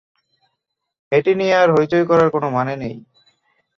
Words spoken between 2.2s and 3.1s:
কোনো মানে নেই।